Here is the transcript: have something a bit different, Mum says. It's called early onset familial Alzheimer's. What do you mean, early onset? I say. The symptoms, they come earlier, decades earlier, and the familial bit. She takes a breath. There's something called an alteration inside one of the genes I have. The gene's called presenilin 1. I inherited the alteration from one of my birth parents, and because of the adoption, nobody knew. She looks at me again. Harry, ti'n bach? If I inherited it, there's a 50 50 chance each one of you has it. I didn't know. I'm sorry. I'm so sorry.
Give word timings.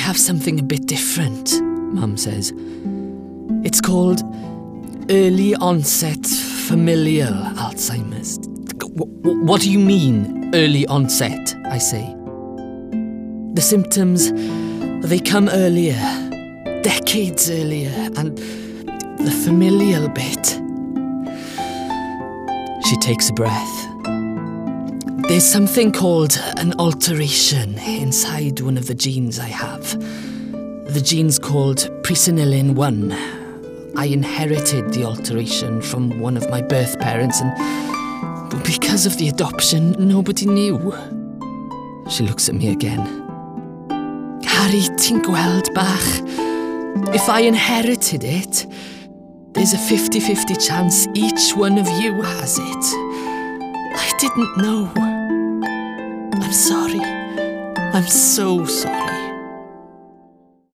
have 0.00 0.18
something 0.18 0.58
a 0.58 0.62
bit 0.62 0.86
different, 0.86 1.60
Mum 1.62 2.16
says. 2.16 2.52
It's 3.64 3.80
called 3.80 4.22
early 5.10 5.54
onset 5.56 6.26
familial 6.26 7.34
Alzheimer's. 7.34 8.38
What 9.22 9.60
do 9.60 9.70
you 9.70 9.78
mean, 9.78 10.54
early 10.54 10.86
onset? 10.86 11.54
I 11.66 11.78
say. 11.78 12.06
The 13.52 13.60
symptoms, 13.60 14.32
they 15.06 15.18
come 15.18 15.48
earlier, 15.50 16.00
decades 16.82 17.50
earlier, 17.50 17.92
and 18.16 18.38
the 19.18 19.30
familial 19.44 20.08
bit. 20.08 20.46
She 22.88 22.96
takes 22.96 23.28
a 23.28 23.34
breath. 23.34 23.79
There's 25.30 25.44
something 25.44 25.92
called 25.92 26.36
an 26.56 26.74
alteration 26.80 27.78
inside 27.78 28.58
one 28.58 28.76
of 28.76 28.88
the 28.88 28.96
genes 28.96 29.38
I 29.38 29.46
have. 29.46 29.96
The 30.92 31.00
gene's 31.00 31.38
called 31.38 31.88
presenilin 32.02 32.74
1. 32.74 33.12
I 33.96 34.06
inherited 34.06 34.92
the 34.92 35.04
alteration 35.04 35.82
from 35.82 36.18
one 36.18 36.36
of 36.36 36.50
my 36.50 36.60
birth 36.60 36.98
parents, 36.98 37.40
and 37.40 38.64
because 38.64 39.06
of 39.06 39.18
the 39.18 39.28
adoption, 39.28 39.92
nobody 40.00 40.46
knew. 40.46 40.78
She 42.10 42.24
looks 42.24 42.48
at 42.48 42.56
me 42.56 42.72
again. 42.72 42.98
Harry, 44.42 44.82
ti'n 44.98 45.22
bach? 45.72 47.14
If 47.14 47.28
I 47.28 47.42
inherited 47.42 48.24
it, 48.24 48.66
there's 49.52 49.74
a 49.74 49.78
50 49.78 50.18
50 50.18 50.56
chance 50.56 51.06
each 51.14 51.54
one 51.54 51.78
of 51.78 51.86
you 52.02 52.20
has 52.20 52.58
it. 52.58 52.84
I 53.94 54.12
didn't 54.18 54.56
know. 54.56 55.09
I'm 56.50 56.54
sorry. 56.54 57.00
I'm 57.94 58.08
so 58.08 58.66
sorry. 58.66 59.19